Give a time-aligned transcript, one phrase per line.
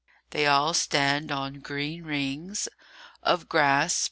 [0.31, 2.67] ]THEY all stand on green rings
[3.21, 3.99] Of grass.